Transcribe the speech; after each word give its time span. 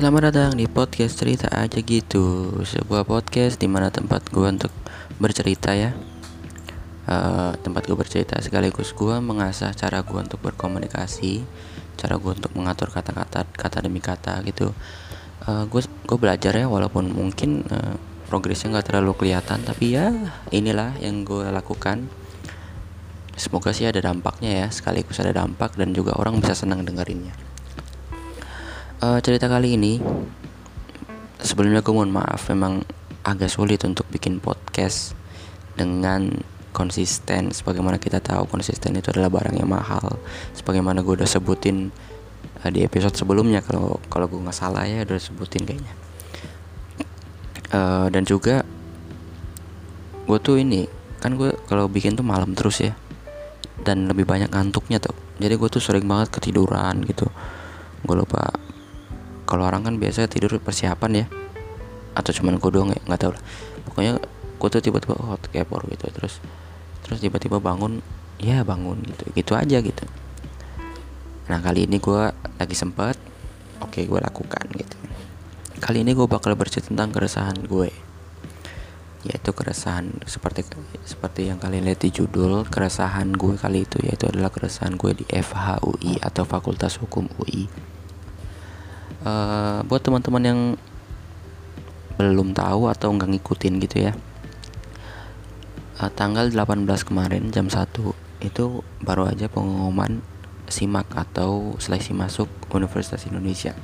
Selamat 0.00 0.32
datang 0.32 0.56
di 0.56 0.64
podcast 0.64 1.20
cerita 1.20 1.52
aja 1.52 1.76
gitu 1.76 2.56
Sebuah 2.64 3.04
podcast 3.04 3.60
di 3.60 3.68
mana 3.68 3.92
tempat 3.92 4.32
gue 4.32 4.48
untuk 4.48 4.72
bercerita 5.20 5.76
ya. 5.76 5.92
Uh, 7.04 7.52
Tempat 7.60 7.84
gue 7.84 7.92
bercerita 8.00 8.40
sekaligus 8.40 8.96
gue 8.96 9.12
mengasah 9.20 9.76
cara 9.76 10.00
gue 10.00 10.16
untuk 10.16 10.40
berkomunikasi 10.40 11.44
Cara 12.00 12.16
gue 12.16 12.32
untuk 12.32 12.48
mengatur 12.56 12.88
kata-kata 12.88 13.44
kata 13.52 13.84
demi 13.84 14.00
kata 14.00 14.40
gitu. 14.48 14.72
Uh, 15.44 15.68
Gue 15.68 15.84
gue 15.84 16.16
belajar 16.16 16.56
ya 16.56 16.64
walaupun 16.64 17.12
mungkin 17.12 17.68
uh, 17.68 18.00
progresnya 18.24 18.80
gak 18.80 18.96
terlalu 18.96 19.12
kelihatan 19.20 19.60
Tapi 19.68 20.00
ya 20.00 20.16
inilah 20.48 20.96
yang 21.04 21.28
gue 21.28 21.44
lakukan. 21.52 22.08
Semoga 23.36 23.76
sih 23.76 23.84
ada 23.84 24.00
dampaknya 24.00 24.64
ya 24.64 24.66
Sekaligus 24.72 25.20
ada 25.20 25.44
dampak 25.44 25.76
dan 25.76 25.92
juga 25.92 26.16
orang 26.16 26.40
bisa 26.40 26.56
senang 26.56 26.88
dengerinnya 26.88 27.49
uh, 29.00 29.18
cerita 29.24 29.48
kali 29.48 29.80
ini 29.80 29.98
sebelumnya 31.40 31.80
gue 31.80 31.92
mohon 31.92 32.12
maaf 32.12 32.52
memang 32.52 32.84
agak 33.24 33.48
sulit 33.48 33.80
untuk 33.84 34.08
bikin 34.12 34.40
podcast 34.40 35.16
dengan 35.76 36.28
konsisten. 36.72 37.52
Sebagaimana 37.52 37.96
kita 37.96 38.20
tahu 38.20 38.46
konsisten 38.48 38.96
itu 38.96 39.12
adalah 39.12 39.32
barang 39.32 39.56
yang 39.56 39.68
mahal. 39.68 40.20
Sebagaimana 40.56 41.00
gue 41.00 41.16
udah 41.16 41.28
sebutin 41.28 41.88
uh, 42.64 42.70
di 42.70 42.84
episode 42.84 43.16
sebelumnya 43.16 43.64
kalau 43.64 43.98
kalau 44.12 44.28
gue 44.28 44.40
nggak 44.40 44.56
salah 44.56 44.84
ya 44.84 45.04
udah 45.04 45.20
sebutin 45.20 45.64
kayaknya. 45.64 45.94
Uh, 47.70 48.06
dan 48.10 48.26
juga 48.26 48.66
gue 50.26 50.38
tuh 50.42 50.58
ini 50.58 50.86
kan 51.22 51.36
gue 51.36 51.52
kalau 51.68 51.86
bikin 51.86 52.18
tuh 52.18 52.26
malam 52.26 52.56
terus 52.56 52.82
ya 52.82 52.96
dan 53.80 54.08
lebih 54.08 54.28
banyak 54.28 54.52
ngantuknya 54.52 55.00
tuh. 55.00 55.16
Jadi 55.40 55.56
gue 55.56 55.68
tuh 55.72 55.80
sering 55.80 56.04
banget 56.04 56.28
ketiduran 56.28 57.00
gitu. 57.08 57.28
Gue 58.04 58.16
lupa 58.16 58.59
kalau 59.50 59.66
orang 59.66 59.82
kan 59.82 59.98
biasa 59.98 60.30
tidur 60.30 60.62
persiapan 60.62 61.26
ya. 61.26 61.26
Atau 62.14 62.30
cuman 62.30 62.62
gue 62.62 62.70
doang 62.70 62.94
ya 62.94 63.02
nggak 63.02 63.18
tahu 63.18 63.34
lah. 63.34 63.42
Pokoknya 63.90 64.12
gue 64.62 64.68
tuh 64.70 64.78
tiba-tiba 64.78 65.18
oh 65.18 65.34
kepor 65.50 65.88
gitu 65.90 66.06
terus 66.12 66.38
terus 67.00 67.18
tiba-tiba 67.18 67.58
bangun 67.58 68.04
ya 68.38 68.62
bangun 68.62 69.02
gitu 69.02 69.24
gitu 69.34 69.52
aja 69.58 69.82
gitu. 69.82 70.04
Nah 71.50 71.58
kali 71.58 71.90
ini 71.90 71.98
gue 71.98 72.30
lagi 72.30 72.76
sempet 72.78 73.18
oke 73.82 73.98
gue 73.98 74.20
lakukan 74.22 74.64
gitu. 74.78 74.96
Kali 75.80 76.04
ini 76.06 76.12
gue 76.14 76.28
bakal 76.28 76.54
bercerita 76.54 76.92
tentang 76.92 77.10
keresahan 77.10 77.56
gue. 77.66 77.90
Yaitu 79.20 79.50
keresahan 79.52 80.22
seperti 80.24 80.64
seperti 81.04 81.50
yang 81.50 81.60
kalian 81.60 81.88
lihat 81.88 82.04
di 82.04 82.12
judul 82.12 82.64
keresahan 82.68 83.36
gue 83.36 83.56
kali 83.56 83.84
itu 83.84 84.00
yaitu 84.00 84.28
adalah 84.28 84.48
keresahan 84.48 84.96
gue 84.96 85.12
di 85.12 85.26
FHUI 85.28 86.20
atau 86.24 86.48
Fakultas 86.48 86.96
Hukum 87.00 87.28
UI 87.36 87.68
uh, 89.24 89.80
buat 89.84 90.00
teman-teman 90.00 90.42
yang 90.44 90.60
belum 92.20 92.52
tahu 92.52 92.92
atau 92.92 93.08
nggak 93.16 93.30
ngikutin 93.36 93.74
gitu 93.80 93.96
ya. 94.10 94.12
Uh, 96.00 96.12
tanggal 96.12 96.48
18 96.48 96.84
kemarin 97.04 97.48
jam 97.52 97.68
1 97.68 97.88
itu 98.40 98.64
baru 99.04 99.28
aja 99.28 99.52
pengumuman 99.52 100.24
simak 100.70 101.08
atau 101.12 101.76
seleksi 101.76 102.16
masuk 102.16 102.48
Universitas 102.72 103.26
Indonesia. 103.28 103.76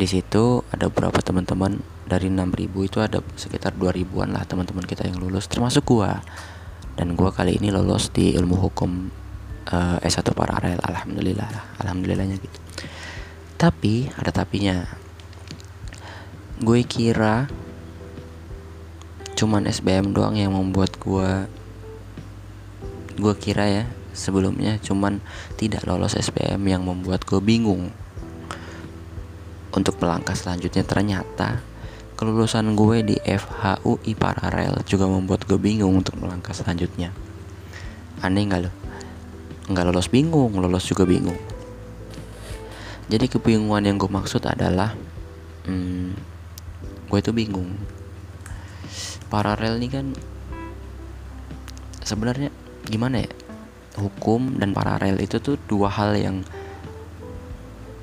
Di 0.00 0.08
situ 0.08 0.64
ada 0.72 0.88
beberapa 0.88 1.20
teman-teman 1.20 1.84
dari 2.08 2.32
6000 2.32 2.88
itu 2.88 2.98
ada 3.04 3.20
sekitar 3.36 3.76
2000-an 3.76 4.32
lah 4.32 4.48
teman-teman 4.48 4.86
kita 4.88 5.04
yang 5.04 5.20
lulus 5.20 5.44
termasuk 5.50 5.84
gua. 5.84 6.24
Dan 6.96 7.16
gua 7.16 7.32
kali 7.32 7.60
ini 7.60 7.68
lolos 7.68 8.08
di 8.08 8.32
ilmu 8.32 8.56
hukum 8.56 9.12
uh, 9.68 9.98
S1 10.00 10.32
paralel 10.32 10.80
alhamdulillah 10.80 11.80
alhamdulillahnya 11.84 12.36
gitu 12.40 12.69
tapi 13.60 14.08
ada 14.16 14.32
tapinya. 14.32 14.88
Gue 16.56 16.80
kira 16.80 17.44
cuman 19.36 19.68
SBM 19.68 20.16
doang 20.16 20.32
yang 20.32 20.56
membuat 20.56 20.96
gue 20.96 21.44
gue 23.20 23.34
kira 23.36 23.68
ya 23.68 23.84
sebelumnya 24.16 24.80
cuman 24.80 25.20
tidak 25.60 25.84
lolos 25.84 26.16
SBM 26.16 26.64
yang 26.64 26.88
membuat 26.88 27.28
gue 27.28 27.36
bingung. 27.44 27.92
Untuk 29.76 30.00
melangkah 30.00 30.32
selanjutnya 30.32 30.80
ternyata 30.80 31.60
kelulusan 32.16 32.72
gue 32.72 32.96
di 33.04 33.16
FHUI 33.20 34.16
paralel 34.16 34.80
juga 34.88 35.04
membuat 35.04 35.44
gue 35.44 35.60
bingung 35.60 36.00
untuk 36.00 36.16
melangkah 36.16 36.56
selanjutnya. 36.56 37.12
Aneh 38.24 38.48
nggak 38.48 38.60
lo? 38.64 38.72
Nggak 39.68 39.84
lolos 39.92 40.08
bingung 40.08 40.56
lolos 40.56 40.88
juga 40.88 41.04
bingung 41.04 41.59
jadi 43.10 43.26
kebingungan 43.26 43.82
yang 43.90 43.98
gue 43.98 44.06
maksud 44.06 44.46
adalah 44.46 44.94
hmm, 45.66 46.14
gue 47.10 47.18
itu 47.18 47.34
bingung. 47.34 47.74
Paralel 49.26 49.82
ini 49.82 49.88
kan 49.90 50.06
sebenarnya 52.06 52.54
gimana 52.86 53.26
ya? 53.26 53.30
Hukum 53.98 54.62
dan 54.62 54.70
paralel 54.70 55.18
itu 55.18 55.42
tuh 55.42 55.58
dua 55.66 55.90
hal 55.90 56.14
yang 56.14 56.46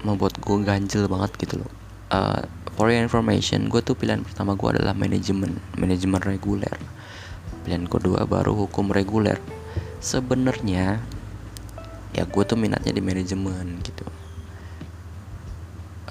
membuat 0.04 0.36
gue 0.44 0.58
ganjel 0.68 1.08
banget 1.08 1.32
gitu 1.40 1.64
loh. 1.64 1.72
Uh, 2.12 2.44
for 2.76 2.92
your 2.92 3.00
information 3.00 3.72
gue 3.72 3.80
tuh 3.80 3.96
pilihan 3.96 4.28
pertama 4.28 4.60
gue 4.60 4.76
adalah 4.76 4.92
manajemen 4.92 5.56
manajemen 5.80 6.20
reguler. 6.20 6.76
Pilihan 7.64 7.88
kedua 7.88 8.28
baru 8.28 8.68
hukum 8.68 8.92
reguler. 8.92 9.40
Sebenarnya 10.04 11.00
ya 12.12 12.24
gue 12.28 12.44
tuh 12.44 12.60
minatnya 12.60 12.92
di 12.92 13.00
manajemen 13.00 13.80
gitu 13.88 14.27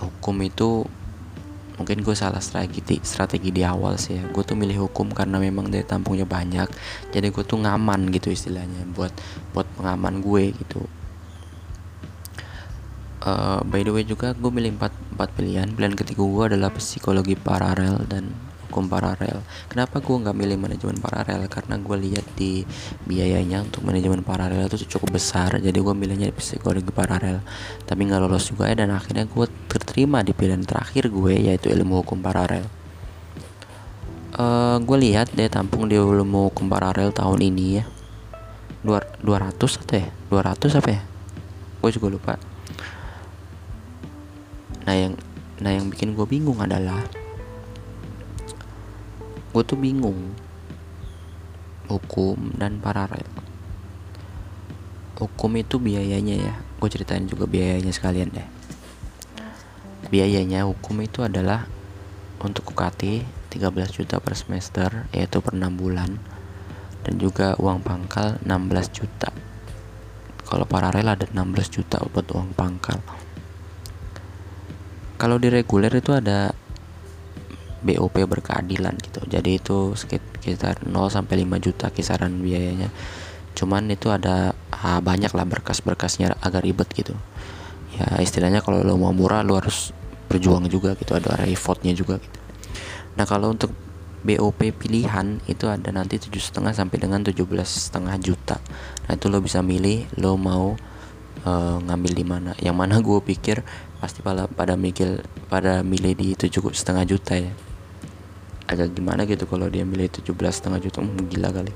hukum 0.00 0.36
itu 0.44 0.84
mungkin 1.76 2.00
gue 2.00 2.16
salah 2.16 2.40
strategi 2.40 2.96
strategi 3.04 3.52
di 3.52 3.62
awal 3.64 4.00
sih 4.00 4.16
ya. 4.16 4.24
Gue 4.32 4.42
tuh 4.44 4.56
milih 4.56 4.88
hukum 4.88 5.12
karena 5.12 5.36
memang 5.36 5.68
dari 5.68 5.84
tampungnya 5.84 6.24
banyak. 6.24 6.68
Jadi 7.12 7.26
gue 7.28 7.44
tuh 7.44 7.60
ngaman 7.60 8.08
gitu 8.12 8.32
istilahnya 8.32 8.88
buat 8.96 9.12
buat 9.52 9.68
pengaman 9.76 10.24
gue 10.24 10.56
gitu. 10.56 10.82
Uh, 13.26 13.58
by 13.66 13.82
the 13.82 13.90
way 13.90 14.06
juga 14.06 14.32
gue 14.38 14.50
milih 14.52 14.80
empat 14.80 14.92
empat 15.16 15.28
pilihan. 15.36 15.68
Pilihan 15.72 15.96
ketiga 15.98 16.22
gue 16.24 16.44
adalah 16.56 16.70
psikologi 16.72 17.36
paralel 17.36 18.04
dan 18.08 18.32
hukum 18.76 18.92
paralel. 18.92 19.41
Kenapa 19.72 20.04
gue 20.04 20.12
nggak 20.20 20.37
milih 20.37 20.60
manajemen 20.60 21.00
paralel? 21.00 21.48
Karena 21.48 21.81
gue 21.81 21.97
lihat 21.97 22.28
di 22.37 22.60
biayanya 23.09 23.64
untuk 23.64 23.88
manajemen 23.88 24.20
paralel 24.20 24.69
itu 24.69 24.84
cukup 24.84 25.16
besar 25.16 25.56
jadi 25.56 25.81
gue 25.81 25.94
milihnya 25.97 26.28
psikologi 26.37 26.92
paralel. 26.92 27.41
Tapi 27.88 28.00
nggak 28.04 28.20
lolos 28.20 28.53
juga 28.53 28.69
ya 28.69 28.84
dan 28.84 28.92
akhirnya 28.92 29.25
gue 29.25 29.48
terterima 29.72 30.20
di 30.20 30.36
pilihan 30.36 30.60
terakhir 30.60 31.09
gue 31.09 31.32
yaitu 31.41 31.72
ilmu 31.72 32.04
hukum 32.04 32.20
paralel. 32.20 32.69
Uh, 34.36 34.76
gue 34.84 34.97
lihat 35.09 35.32
deh 35.32 35.48
tampung 35.48 35.88
di 35.88 35.97
ilmu 35.97 36.53
hukum 36.53 36.69
paralel 36.69 37.16
tahun 37.16 37.41
ini 37.41 37.81
ya. 37.81 37.84
200 38.84 39.56
atau 39.56 39.97
ya? 39.97 40.12
200 40.28 40.78
apa 40.84 40.88
ya? 40.92 41.00
Gue 41.81 41.91
juga 41.97 42.12
lupa. 42.12 42.34
Nah 44.84 44.92
yang 44.92 45.16
nah 45.56 45.72
yang 45.72 45.88
bikin 45.88 46.12
gue 46.12 46.28
bingung 46.28 46.60
adalah 46.60 47.00
gue 49.56 49.64
tuh 49.64 49.80
bingung. 49.80 50.36
Hukum 51.88 52.52
dan 52.60 52.76
paralel. 52.76 53.24
Hukum 55.16 55.56
itu 55.56 55.80
biayanya 55.80 56.36
ya. 56.36 56.54
Gue 56.76 56.92
ceritain 56.92 57.24
juga 57.24 57.48
biayanya 57.48 57.88
sekalian 57.88 58.36
deh. 58.36 58.44
Biayanya 60.12 60.68
hukum 60.68 61.00
itu 61.00 61.24
adalah 61.24 61.64
untuk 62.44 62.68
UKT 62.68 63.24
13 63.48 63.96
juta 63.96 64.20
per 64.20 64.36
semester 64.36 65.08
yaitu 65.16 65.40
per 65.40 65.56
6 65.56 65.72
bulan 65.72 66.20
dan 67.00 67.16
juga 67.16 67.56
uang 67.56 67.80
pangkal 67.80 68.36
16 68.44 68.92
juta. 68.92 69.32
Kalau 70.44 70.68
paralel 70.68 71.16
ada 71.16 71.24
16 71.24 71.32
juta 71.72 72.04
buat 72.12 72.28
uang 72.28 72.52
pangkal. 72.52 73.00
Kalau 75.16 75.41
di 75.41 75.48
reguler 75.48 75.97
itu 75.97 76.12
ada 76.12 76.52
BOP 77.86 78.18
berkeadilan 78.27 78.98
gitu. 78.98 79.22
Jadi 79.30 79.62
itu 79.62 79.94
sekitar 79.94 80.83
0 80.83 80.91
sampai 81.06 81.47
5 81.47 81.62
juta 81.62 81.86
kisaran 81.94 82.42
biayanya. 82.42 82.91
Cuman 83.54 83.88
itu 83.88 84.10
ada 84.10 84.53
ah, 84.74 84.98
banyak 84.98 85.30
lah 85.30 85.47
berkas-berkasnya 85.47 86.34
agak 86.42 86.66
ribet 86.66 86.91
gitu. 86.92 87.15
Ya 87.97 88.18
istilahnya 88.21 88.60
kalau 88.60 88.83
lo 88.83 88.98
mau 88.98 89.15
murah 89.15 89.47
lo 89.47 89.56
harus 89.56 89.94
berjuang 90.27 90.66
juga 90.66 90.98
gitu. 90.98 91.15
Ada 91.15 91.47
effortnya 91.47 91.94
juga 91.94 92.18
gitu. 92.18 92.38
Nah 93.16 93.24
kalau 93.24 93.54
untuk 93.54 93.71
BOP 94.27 94.74
pilihan 94.74 95.38
itu 95.47 95.71
ada 95.71 95.94
nanti 95.94 96.18
tujuh 96.18 96.42
setengah 96.42 96.74
sampai 96.74 96.98
dengan 96.98 97.22
17 97.22 97.47
setengah 97.62 98.18
juta. 98.18 98.59
Nah 99.06 99.15
itu 99.15 99.30
lo 99.30 99.38
bisa 99.38 99.62
milih 99.62 100.10
lo 100.18 100.34
mau 100.34 100.74
uh, 101.47 101.78
ngambil 101.80 102.12
di 102.12 102.24
mana. 102.27 102.50
Yang 102.59 102.77
mana 102.77 102.98
gue 102.98 103.21
pikir 103.22 103.62
pasti 104.03 104.21
pada 104.21 104.44
pada 104.50 104.77
mikir 104.77 105.24
pada 105.48 105.80
milih 105.80 106.12
di 106.12 106.28
tujuh 106.36 106.68
setengah 106.77 107.09
juta 107.09 107.33
ya 107.41 107.48
agak 108.66 108.92
gimana 108.95 109.22
gitu 109.24 109.47
kalau 109.47 109.71
dia 109.71 109.86
milih 109.86 110.10
17 110.10 110.34
setengah 110.51 110.80
juta 110.83 110.98
hmm, 111.03 111.27
gila 111.30 111.51
kali. 111.54 111.72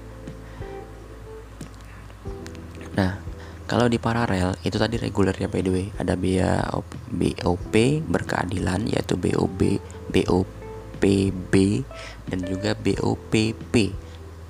Nah 2.98 3.12
kalau 3.70 3.86
di 3.86 4.02
paralel 4.02 4.58
itu 4.66 4.74
tadi 4.74 4.98
reguler 4.98 5.34
ya 5.38 5.46
by 5.46 5.62
the 5.62 5.70
way 5.70 5.86
ada 5.94 6.18
BOP 6.18 7.74
berkeadilan 8.10 8.90
yaitu 8.90 9.14
BOB 9.14 9.78
BOPB 10.10 11.54
dan 12.26 12.38
juga 12.42 12.74
BOPP 12.74 13.74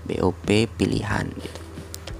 BOP 0.08 0.48
pilihan 0.80 1.26
gitu. 1.36 1.60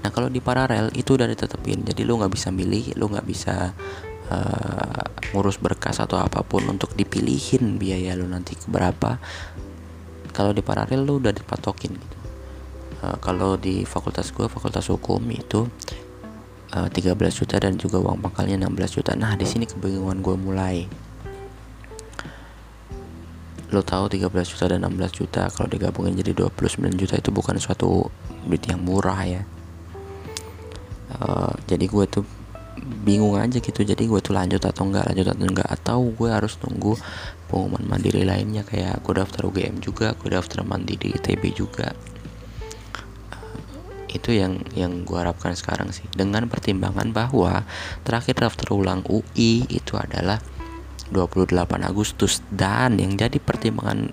Nah 0.01 0.09
kalau 0.13 0.29
di 0.29 0.41
paralel 0.41 0.93
itu 0.93 1.17
udah 1.17 1.25
ditetepin 1.25 1.81
jadi 1.81 2.05
lu 2.05 2.21
nggak 2.21 2.33
bisa 2.33 2.53
milih 2.53 2.93
lu 2.93 3.09
nggak 3.09 3.25
bisa 3.25 3.73
uh, 4.29 5.03
ngurus 5.33 5.57
berkas 5.57 5.97
atau 5.97 6.21
apa 6.21 6.45
pun 6.45 6.69
untuk 6.69 6.93
dipilihin 6.93 7.81
biaya 7.81 8.13
lu 8.13 8.29
nanti 8.29 8.53
berapa 8.69 9.17
kalau 10.31 10.55
di 10.55 10.63
paralel 10.63 11.03
lu 11.03 11.19
udah 11.19 11.35
dipatokin 11.35 11.93
gitu. 11.93 12.17
Uh, 13.01 13.17
kalau 13.17 13.57
di 13.57 13.83
fakultas 13.83 14.29
gue 14.31 14.45
fakultas 14.45 14.87
hukum 14.89 15.21
itu 15.29 15.65
uh, 16.73 16.87
eh, 16.87 17.13
13 17.13 17.17
juta 17.33 17.55
dan 17.57 17.75
juga 17.75 17.99
uang 17.99 18.23
pangkalnya 18.23 18.67
16 18.67 18.97
juta. 19.01 19.11
Nah 19.13 19.35
di 19.35 19.45
sini 19.45 19.67
kebingungan 19.67 20.23
gue 20.23 20.35
mulai. 20.39 20.77
Lo 23.71 23.79
tahu 23.81 24.11
13 24.11 24.27
juta 24.27 24.65
dan 24.67 24.83
16 24.83 25.19
juta 25.23 25.47
kalau 25.51 25.67
digabungin 25.71 26.15
jadi 26.19 26.35
29 26.35 26.91
juta 26.99 27.15
itu 27.15 27.29
bukan 27.31 27.55
suatu 27.55 28.11
duit 28.47 28.63
yang 28.67 28.83
murah 28.83 29.21
ya. 29.23 29.41
Uh, 31.11 31.51
jadi 31.67 31.85
gue 31.87 32.05
tuh 32.07 32.23
bingung 32.81 33.37
aja 33.37 33.61
gitu. 33.61 33.81
Jadi 33.85 34.09
gue 34.09 34.19
tuh 34.19 34.33
lanjut 34.33 34.61
atau 34.61 34.83
enggak 34.89 35.07
lanjut 35.13 35.27
atau 35.31 35.45
enggak. 35.45 35.69
Atau 35.69 35.99
gue 36.11 36.29
harus 36.29 36.57
tunggu 36.57 36.97
pengumuman 37.47 37.83
mandiri 37.85 38.23
lainnya 38.23 38.63
kayak 38.63 39.03
gue 39.03 39.13
daftar 39.19 39.51
UGM 39.51 39.83
juga 39.83 40.15
gue 40.15 40.29
daftar 40.31 40.65
mandiri 40.65 41.13
ITB 41.15 41.53
juga. 41.53 41.93
Uh, 43.31 44.07
itu 44.09 44.35
yang 44.35 44.61
yang 44.73 45.05
gue 45.05 45.17
harapkan 45.17 45.53
sekarang 45.53 45.93
sih. 45.93 46.05
Dengan 46.11 46.49
pertimbangan 46.49 47.13
bahwa 47.13 47.63
terakhir 48.01 48.41
daftar 48.41 48.73
ulang 48.73 49.05
UI 49.05 49.65
itu 49.69 49.95
adalah 49.95 50.41
28 51.11 51.55
Agustus. 51.83 52.39
Dan 52.49 52.97
yang 52.97 53.19
jadi 53.19 53.37
pertimbangan 53.37 54.09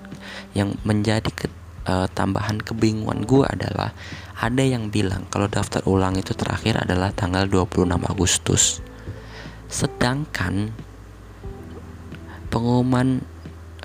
yang 0.52 0.74
menjadi 0.82 1.30
ke, 1.30 1.46
uh, 1.86 2.10
tambahan 2.10 2.58
kebingungan 2.58 3.24
gue 3.24 3.46
adalah 3.46 3.94
ada 4.38 4.62
yang 4.62 4.94
bilang 4.94 5.26
kalau 5.34 5.50
daftar 5.50 5.82
ulang 5.90 6.14
itu 6.14 6.30
terakhir 6.30 6.86
adalah 6.86 7.10
tanggal 7.10 7.50
26 7.50 7.90
Agustus. 8.06 8.78
Sedangkan 9.66 10.70
pengumuman 12.46 13.18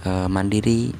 e, 0.05 0.09
mandiri 0.29 0.93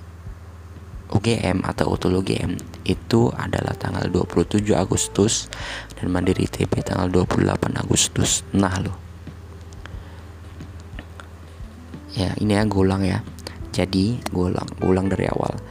UGM 1.14 1.62
atau 1.62 1.94
utul 1.94 2.26
UGM 2.26 2.58
itu 2.90 3.30
adalah 3.38 3.78
tanggal 3.78 4.10
27 4.10 4.74
Agustus 4.74 5.54
dan 6.02 6.10
mandiri 6.10 6.50
TP 6.50 6.82
tanggal 6.82 7.14
28 7.14 7.78
Agustus. 7.78 8.42
Nah 8.58 8.76
lo 8.82 8.94
ya 12.18 12.34
ini 12.42 12.58
ya 12.58 12.66
gue 12.66 12.82
ulang 12.82 13.06
ya. 13.06 13.22
Jadi 13.70 14.18
gue 14.18 14.46
ulang 14.50 14.70
gue 14.82 14.90
ulang 14.90 15.08
dari 15.14 15.30
awal 15.30 15.62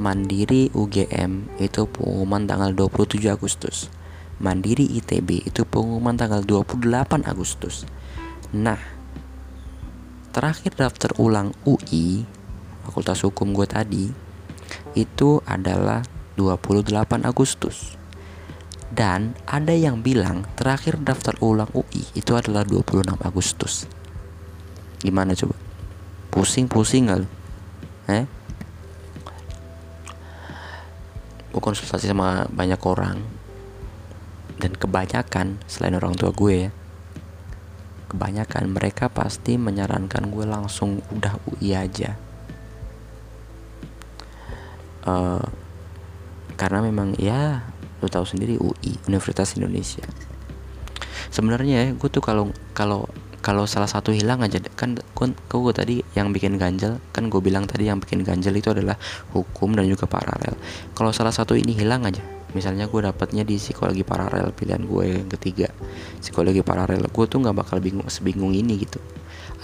Mandiri 0.00 0.72
UGM 0.72 1.60
itu 1.60 1.84
pengumuman 1.84 2.48
tanggal 2.48 2.72
27 2.72 3.28
Agustus. 3.28 3.92
Mandiri 4.40 4.88
ITB 4.88 5.44
itu 5.44 5.68
pengumuman 5.68 6.16
tanggal 6.16 6.40
28 6.40 7.28
Agustus. 7.28 7.84
Nah, 8.56 8.80
terakhir 10.32 10.80
daftar 10.80 11.12
ulang 11.20 11.52
UI 11.68 12.24
Fakultas 12.88 13.20
Hukum 13.22 13.52
gue 13.52 13.68
tadi 13.68 14.08
itu 14.96 15.44
adalah 15.44 16.00
28 16.40 17.28
Agustus. 17.28 17.94
Dan 18.92 19.36
ada 19.48 19.72
yang 19.72 20.04
bilang 20.04 20.44
terakhir 20.56 21.00
daftar 21.00 21.36
ulang 21.40 21.68
UI 21.72 22.04
itu 22.16 22.32
adalah 22.32 22.64
26 22.64 23.08
Agustus. 23.24 23.84
Gimana 25.00 25.32
coba? 25.36 25.56
Pusing-pusing 26.32 27.12
gak 27.12 27.18
lu? 27.24 27.28
Eh? 28.08 28.24
Gue 31.52 31.62
konsultasi 31.62 32.08
sama 32.08 32.48
banyak 32.48 32.80
orang. 32.88 33.20
Dan 34.56 34.74
kebanyakan 34.74 35.60
selain 35.68 35.94
orang 35.98 36.16
tua 36.16 36.32
gue 36.32 36.68
ya 36.68 36.70
kebanyakan 38.12 38.76
mereka 38.76 39.08
pasti 39.08 39.56
menyarankan 39.56 40.28
gue 40.28 40.44
langsung 40.44 41.00
udah 41.16 41.40
UI 41.48 41.72
aja. 41.72 42.12
Uh, 45.08 45.40
karena 46.60 46.84
memang 46.84 47.16
ya 47.16 47.64
lo 48.04 48.06
tahu 48.12 48.28
sendiri 48.28 48.60
UI 48.60 49.00
Universitas 49.08 49.56
Indonesia. 49.56 50.04
Sebenarnya 51.32 51.88
ya 51.88 51.96
gue 51.96 52.08
tuh 52.12 52.20
kalau 52.20 52.52
kalau 52.76 53.08
kalau 53.42 53.66
salah 53.66 53.90
satu 53.90 54.14
hilang 54.14 54.38
aja 54.46 54.62
kan 54.78 54.94
gue 55.18 55.74
tadi 55.74 55.98
yang 56.14 56.30
bikin 56.30 56.62
ganjel 56.62 57.02
kan 57.10 57.26
gue 57.26 57.42
bilang 57.42 57.66
tadi 57.66 57.90
yang 57.90 57.98
bikin 57.98 58.22
ganjel 58.22 58.54
itu 58.54 58.70
adalah 58.70 58.94
hukum 59.34 59.74
dan 59.74 59.90
juga 59.90 60.06
paralel. 60.06 60.54
Kalau 60.94 61.10
salah 61.10 61.34
satu 61.34 61.58
ini 61.58 61.74
hilang 61.74 62.06
aja 62.06 62.22
misalnya 62.54 62.86
gue 62.86 63.00
dapatnya 63.02 63.42
di 63.42 63.58
psikologi 63.58 64.04
paralel 64.06 64.52
pilihan 64.52 64.84
gue 64.84 65.04
yang 65.08 65.28
ketiga 65.32 65.72
psikologi 66.20 66.60
paralel 66.60 67.08
gue 67.08 67.24
tuh 67.26 67.40
nggak 67.42 67.56
bakal 67.56 67.82
bingung 67.82 68.06
sebingung 68.06 68.54
ini 68.54 68.78
gitu. 68.86 69.02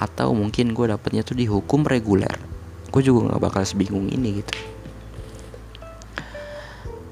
Atau 0.03 0.35
mungkin 0.35 0.75
gue 0.75 0.91
dapatnya 0.91 1.23
tuh 1.23 1.39
di 1.39 1.47
hukum 1.47 1.87
reguler 1.87 2.35
gue 2.91 3.03
juga 3.05 3.31
nggak 3.31 3.43
bakal 3.47 3.63
sebingung 3.63 4.11
ini 4.11 4.43
gitu. 4.43 4.55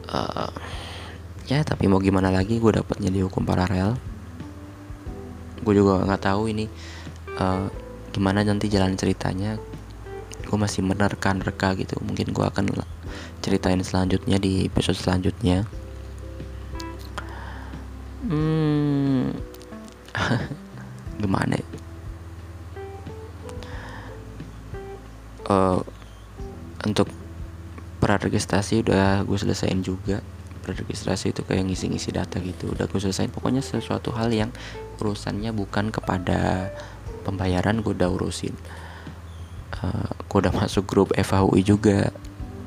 Uh, 0.06 0.50
ya 1.46 1.62
tapi 1.62 1.86
mau 1.86 2.02
gimana 2.02 2.34
lagi 2.34 2.58
gue 2.58 2.72
dapatnya 2.74 3.10
di 3.14 3.22
hukum 3.22 3.46
paralel 3.46 4.15
gue 5.66 5.74
juga 5.74 6.06
nggak 6.06 6.22
tahu 6.22 6.54
ini 6.54 6.70
uh, 7.42 7.66
gimana 8.14 8.46
nanti 8.46 8.70
jalan 8.70 8.94
ceritanya. 8.94 9.58
Gue 10.46 10.54
masih 10.54 10.86
menerka-nerka 10.86 11.74
gitu. 11.74 11.98
Mungkin 12.06 12.30
gue 12.30 12.46
akan 12.46 12.70
ceritain 13.42 13.82
selanjutnya 13.82 14.38
di 14.38 14.70
episode 14.70 14.94
selanjutnya. 14.94 15.66
Hmm. 18.30 19.34
Gimana 21.20 21.58
uh, 25.50 25.80
untuk 26.84 27.08
praregistrasi 28.02 28.84
udah 28.86 29.24
gue 29.24 29.38
selesaiin 29.38 29.80
juga 29.82 30.20
praregistrasi 30.66 31.30
itu 31.30 31.46
kayak 31.46 31.62
ngisi-ngisi 31.70 32.10
data 32.10 32.42
gitu. 32.42 32.74
Udah 32.74 32.90
gue 32.90 32.98
selesaiin. 32.98 33.30
Pokoknya 33.30 33.62
sesuatu 33.62 34.10
hal 34.10 34.34
yang 34.34 34.50
urusannya 34.98 35.54
bukan 35.54 35.94
kepada 35.94 36.74
pembayaran 37.22 37.86
gue 37.86 37.94
udah 37.94 38.10
urusin. 38.10 38.50
Uh, 39.78 39.86
eh, 39.86 40.10
gue 40.26 40.38
udah 40.42 40.50
masuk 40.50 40.82
grup 40.90 41.14
FHUI 41.14 41.62
juga. 41.62 42.10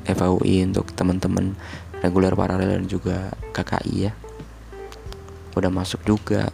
FHUI 0.07 0.63
untuk 0.63 0.95
teman-teman 0.95 1.59
reguler 1.99 2.31
paralel 2.31 2.79
dan 2.79 2.87
juga 2.87 3.35
KKI 3.51 3.95
ya. 4.07 4.15
Udah 5.59 5.67
masuk 5.67 5.99
juga. 6.07 6.47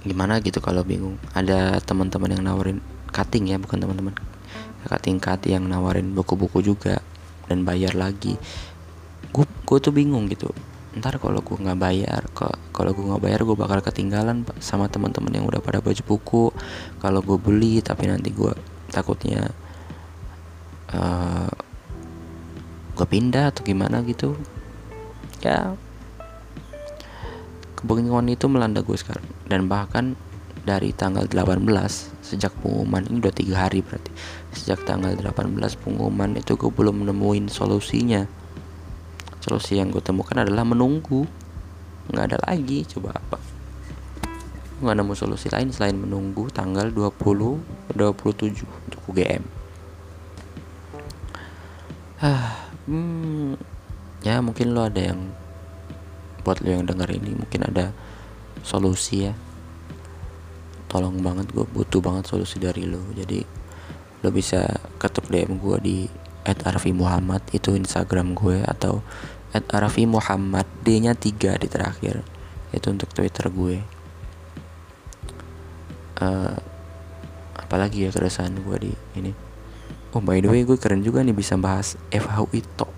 Gimana 0.00 0.40
gitu 0.40 0.64
kalau 0.64 0.80
bingung. 0.80 1.20
Ada 1.36 1.84
teman-teman 1.84 2.32
yang 2.32 2.42
nawarin 2.48 2.80
cutting 3.12 3.52
ya 3.52 3.60
bukan 3.60 3.76
teman-teman. 3.84 4.16
Kakak 4.86 5.02
tingkat 5.04 5.40
yang 5.44 5.68
nawarin 5.68 6.14
buku-buku 6.16 6.62
juga 6.62 7.02
dan 7.46 7.66
bayar 7.66 7.94
lagi. 7.94 8.38
Gue 9.66 9.78
tuh 9.82 9.90
bingung 9.90 10.30
gitu. 10.30 10.54
Ntar 10.96 11.18
kalau 11.18 11.42
gue 11.42 11.58
nggak 11.58 11.80
bayar 11.80 12.22
kalau 12.70 12.90
gue 12.94 13.04
nggak 13.04 13.22
bayar 13.22 13.40
gue 13.42 13.56
bakal 13.58 13.78
ketinggalan 13.82 14.46
sama 14.62 14.86
teman-teman 14.86 15.34
yang 15.34 15.44
udah 15.44 15.58
pada 15.58 15.82
baju 15.82 16.02
buku. 16.06 16.44
Kalau 17.02 17.20
gue 17.20 17.38
beli 17.38 17.82
tapi 17.82 18.06
nanti 18.06 18.30
gue 18.30 18.54
takutnya 18.94 19.50
uh, 20.94 21.50
gue 22.96 23.06
pindah 23.06 23.52
atau 23.52 23.60
gimana 23.66 24.00
gitu 24.06 24.38
ya 25.44 25.76
kebingungan 27.76 28.32
itu 28.32 28.48
melanda 28.48 28.80
gue 28.80 28.96
sekarang. 28.96 29.26
Dan 29.46 29.68
bahkan 29.68 30.16
dari 30.66 30.90
tanggal 30.90 31.30
18 31.30 31.62
sejak 32.26 32.50
pengumuman 32.58 33.06
ini 33.06 33.22
udah 33.22 33.34
tiga 33.34 33.70
hari 33.70 33.86
berarti 33.86 34.10
sejak 34.50 34.82
tanggal 34.82 35.14
18 35.14 35.54
pengumuman 35.78 36.34
itu 36.34 36.58
gue 36.58 36.70
belum 36.74 37.06
nemuin 37.06 37.46
solusinya. 37.46 38.26
Solusi 39.38 39.78
yang 39.78 39.94
gue 39.94 40.02
temukan 40.02 40.42
adalah 40.42 40.66
menunggu 40.66 41.22
nggak 42.10 42.34
ada 42.34 42.38
lagi 42.50 42.82
coba 42.90 43.14
apa? 43.14 43.38
Nggak 44.82 44.96
nemu 44.98 45.14
solusi 45.14 45.46
lain 45.54 45.70
selain 45.70 45.94
menunggu 45.94 46.50
tanggal 46.50 46.90
20 46.90 47.94
27 47.94 48.66
untuk 48.66 49.00
UGM 49.06 49.66
ah 52.16 52.72
hmm, 52.88 53.60
ya 54.24 54.40
mungkin 54.40 54.72
lo 54.72 54.88
ada 54.88 55.12
yang 55.12 55.36
buat 56.40 56.64
lo 56.64 56.72
yang 56.72 56.88
denger 56.88 57.12
ini 57.12 57.36
mungkin 57.36 57.68
ada 57.68 57.92
solusi 58.64 59.28
ya 59.28 59.36
tolong 60.96 61.20
banget 61.20 61.52
gue 61.52 61.68
butuh 61.68 62.00
banget 62.00 62.24
solusi 62.24 62.56
dari 62.56 62.88
lo 62.88 63.04
jadi 63.12 63.44
lo 64.24 64.32
bisa 64.32 64.64
ketuk 64.96 65.28
DM 65.28 65.60
gue 65.60 65.76
di 65.84 65.98
at 66.46 66.62
Arfi 66.64 66.96
Muhammad 66.96 67.44
itu 67.52 67.76
Instagram 67.76 68.32
gue 68.32 68.64
atau 68.64 69.04
at 69.50 69.66
Arafi 69.74 70.06
Muhammad 70.06 70.64
D 70.86 71.02
nya 71.02 71.12
3 71.18 71.58
di 71.58 71.68
terakhir. 71.68 72.22
Itu 72.70 72.94
untuk 72.94 73.10
twitter 73.10 73.50
gue 73.50 73.82
uh, 76.22 76.56
apalagi 77.56 78.06
ya 78.06 78.10
keresahan 78.14 78.54
gue 78.62 78.76
di 78.78 78.92
ini. 79.18 79.32
Oh 80.14 80.22
by 80.22 80.38
the 80.38 80.48
way 80.48 80.62
gue 80.62 80.78
keren 80.78 81.02
juga 81.02 81.20
nih 81.20 81.34
bisa 81.34 81.58
bahas 81.58 81.98
FH 82.08 82.38
itu 82.56 82.88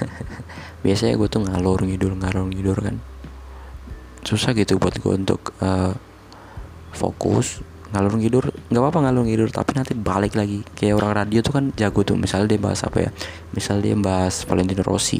biasanya 0.84 1.16
gue 1.18 1.28
tuh 1.28 1.42
ngalor 1.44 1.80
ngidur 1.84 2.12
ngalor 2.12 2.44
ngidur 2.52 2.78
kan. 2.80 2.96
Susah 4.20 4.52
gitu 4.52 4.76
buat 4.76 5.00
gue 5.00 5.14
untuk 5.16 5.56
uh, 5.64 5.96
fokus 6.92 7.62
ngalur 7.90 8.14
ngidur 8.22 8.44
nggak 8.70 8.82
apa-apa 8.86 8.98
ngalur 9.02 9.26
ngidur 9.26 9.50
tapi 9.50 9.74
nanti 9.74 9.92
balik 9.98 10.38
lagi. 10.38 10.62
Kayak 10.78 11.02
orang 11.02 11.12
radio 11.26 11.42
tuh 11.42 11.52
kan 11.58 11.64
jago 11.74 12.06
tuh 12.06 12.14
misalnya 12.14 12.54
dia 12.54 12.60
bahas 12.62 12.80
apa 12.86 12.98
ya? 13.02 13.10
Misal 13.50 13.82
dia 13.82 13.98
bahas 13.98 14.46
Valentino 14.46 14.86
Rossi. 14.86 15.18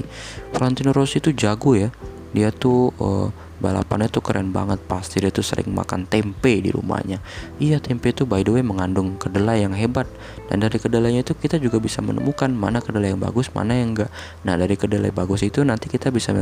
Valentino 0.54 0.94
Rossi 0.94 1.18
tuh 1.18 1.34
jago 1.34 1.74
ya. 1.74 1.90
Dia 2.30 2.54
tuh 2.54 2.94
uh, 3.02 3.26
balapannya 3.60 4.08
tuh 4.08 4.24
keren 4.24 4.50
banget 4.50 4.80
pasti 4.88 5.20
dia 5.20 5.28
tuh 5.28 5.44
sering 5.44 5.70
makan 5.70 6.08
tempe 6.08 6.58
di 6.64 6.72
rumahnya 6.72 7.20
iya 7.60 7.78
tempe 7.78 8.10
tuh 8.10 8.24
by 8.24 8.40
the 8.40 8.50
way 8.50 8.64
mengandung 8.64 9.20
kedelai 9.20 9.62
yang 9.62 9.76
hebat 9.76 10.08
dan 10.48 10.64
dari 10.64 10.80
kedelainya 10.80 11.22
itu 11.22 11.36
kita 11.36 11.60
juga 11.60 11.78
bisa 11.78 12.00
menemukan 12.00 12.50
mana 12.50 12.80
kedelai 12.80 13.12
yang 13.12 13.22
bagus 13.22 13.52
mana 13.52 13.76
yang 13.76 13.94
enggak 13.94 14.10
nah 14.42 14.56
dari 14.56 14.74
kedelai 14.74 15.12
bagus 15.12 15.44
itu 15.44 15.60
nanti 15.62 15.92
kita 15.92 16.08
bisa 16.08 16.32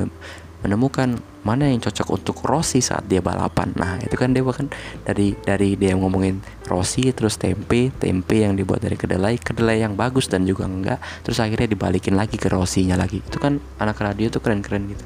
menemukan 0.58 1.22
mana 1.46 1.70
yang 1.70 1.78
cocok 1.78 2.18
untuk 2.18 2.36
Rossi 2.42 2.82
saat 2.82 3.06
dia 3.06 3.22
balapan. 3.22 3.70
Nah, 3.78 4.02
itu 4.02 4.18
kan 4.18 4.34
dia 4.34 4.42
bahkan 4.42 4.66
dari 5.06 5.38
dari 5.46 5.78
dia 5.78 5.94
ngomongin 5.94 6.42
Rossi 6.66 7.14
terus 7.14 7.38
tempe, 7.38 7.94
tempe 7.94 8.42
yang 8.42 8.58
dibuat 8.58 8.82
dari 8.82 8.98
kedelai, 8.98 9.38
kedelai 9.38 9.86
yang 9.86 9.94
bagus 9.94 10.26
dan 10.26 10.42
juga 10.44 10.66
enggak, 10.66 10.98
terus 11.22 11.38
akhirnya 11.38 11.70
dibalikin 11.70 12.18
lagi 12.18 12.34
ke 12.34 12.50
Rossinya 12.50 12.98
lagi. 12.98 13.22
Itu 13.22 13.38
kan 13.38 13.62
anak 13.78 14.02
radio 14.02 14.26
tuh 14.34 14.42
keren-keren 14.42 14.90
gitu. 14.90 15.04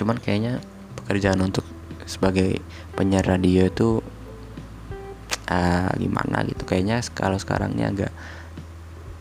Cuman 0.00 0.16
kayaknya 0.16 0.64
pekerjaan 0.96 1.44
untuk 1.44 1.68
sebagai 2.08 2.64
penyiar 2.96 3.28
radio 3.28 3.68
itu 3.68 4.00
uh, 5.52 5.92
gimana 6.00 6.40
gitu. 6.48 6.64
Kayaknya 6.64 7.04
kalau 7.12 7.36
sekarangnya 7.36 7.92
agak 7.92 8.12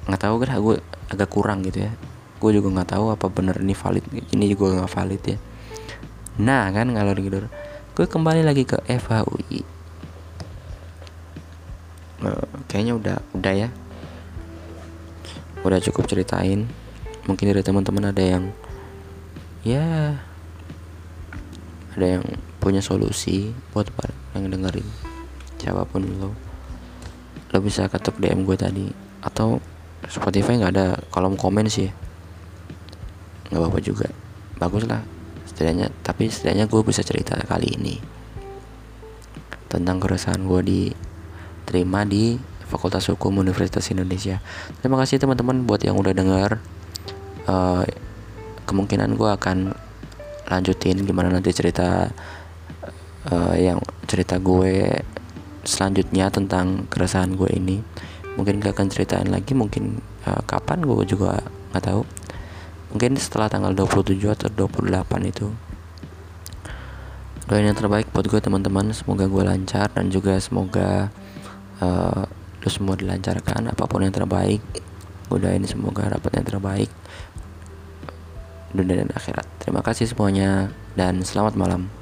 nggak 0.07 0.21
tahu 0.23 0.39
kan 0.39 0.55
gue 0.55 0.75
agak 1.11 1.27
kurang 1.27 1.67
gitu 1.67 1.83
ya. 1.83 1.91
Gue 2.39 2.55
juga 2.55 2.71
nggak 2.71 2.95
tahu 2.95 3.11
apa 3.11 3.27
bener 3.27 3.59
ini 3.59 3.75
valid 3.75 4.07
ini 4.31 4.45
juga 4.47 4.79
nggak 4.79 4.93
valid 4.95 5.21
ya. 5.27 5.37
Nah 6.39 6.71
kan 6.71 6.87
ngalor 6.95 7.19
gitu 7.19 7.43
gue 7.99 8.07
kembali 8.07 8.47
lagi 8.47 8.63
ke 8.63 8.79
FHUI 8.87 9.59
uh, 12.23 12.31
eh, 12.31 12.45
kayaknya 12.67 12.93
udah 12.95 13.17
udah 13.35 13.53
ya. 13.67 13.69
Udah 15.59 15.79
cukup 15.83 16.07
ceritain. 16.07 16.67
Mungkin 17.27 17.51
dari 17.51 17.59
teman-teman 17.59 18.15
ada 18.15 18.23
yang 18.23 18.43
ya 19.67 20.15
ada 21.95 22.19
yang 22.19 22.25
punya 22.61 22.83
solusi 22.83 23.49
buat 23.73 23.89
yang 24.35 24.51
dengerin. 24.51 24.85
Siapa 25.57 25.83
pun 25.89 26.05
lo. 26.19 26.31
Lo 27.49 27.57
bisa 27.59 27.89
ketuk 27.89 28.21
DM 28.21 28.45
gue 28.45 28.55
tadi. 28.55 28.85
Atau 29.25 29.59
Spotify 30.05 30.59
nggak 30.59 30.73
ada 30.75 30.87
kolom 31.09 31.35
komen 31.35 31.67
sih. 31.67 31.89
Nggak 33.49 33.59
apa-apa 33.59 33.79
juga. 33.81 34.07
Bagus 34.61 34.85
lah 34.85 35.01
setidaknya. 35.49 35.91
Tapi 36.05 36.29
setidaknya 36.29 36.69
gue 36.69 36.81
bisa 36.85 37.01
cerita 37.01 37.35
kali 37.43 37.75
ini. 37.75 37.95
Tentang 39.67 39.97
keresahan 39.97 40.45
gue 40.45 40.61
diterima 40.63 42.05
di 42.05 42.37
Fakultas 42.69 43.09
Hukum 43.09 43.41
Universitas 43.41 43.89
Indonesia. 43.89 44.39
Terima 44.79 45.01
kasih 45.01 45.17
teman-teman 45.17 45.65
buat 45.65 45.81
yang 45.81 45.97
udah 45.97 46.13
dengar 46.13 46.61
uh, 47.49 47.81
kemungkinan 48.69 49.17
gue 49.17 49.29
akan 49.33 49.73
lanjutin 50.49 51.05
gimana 51.05 51.29
nanti 51.29 51.53
cerita 51.53 52.09
uh, 53.29 53.55
yang 53.55 53.77
cerita 54.09 54.41
gue 54.41 54.89
selanjutnya 55.63 56.33
tentang 56.33 56.89
keresahan 56.89 57.37
gue 57.37 57.49
ini. 57.53 57.77
Mungkin 58.35 58.63
gak 58.63 58.79
akan 58.79 58.87
ceritain 58.89 59.29
lagi 59.29 59.53
mungkin 59.53 60.01
uh, 60.25 60.41
kapan 60.49 60.81
gue 60.83 61.05
juga 61.05 61.43
nggak 61.71 61.83
tahu. 61.85 62.01
Mungkin 62.89 63.21
setelah 63.21 63.47
tanggal 63.51 63.71
27 63.77 64.17
atau 64.33 64.49
28 64.49 65.29
itu. 65.29 65.47
Doain 67.45 67.65
yang 67.65 67.77
terbaik 67.77 68.09
buat 68.09 68.25
gue 68.25 68.41
teman-teman. 68.41 68.89
Semoga 68.93 69.29
gue 69.29 69.43
lancar 69.45 69.93
dan 69.93 70.09
juga 70.09 70.41
semoga 70.41 71.13
uh, 71.81 72.25
lu 72.65 72.69
semua 72.69 72.97
dilancarkan. 72.97 73.69
Apa 73.69 73.85
pun 73.85 74.01
yang 74.01 74.13
terbaik 74.13 74.61
gue 75.29 75.37
doain 75.37 75.61
semoga 75.61 76.09
dapat 76.09 76.41
yang 76.41 76.47
terbaik 76.49 76.89
dunia 78.73 79.01
dan 79.01 79.11
akhirat. 79.13 79.45
Terima 79.61 79.81
kasih 79.81 80.09
semuanya 80.09 80.73
dan 80.93 81.21
selamat 81.21 81.53
malam 81.57 81.98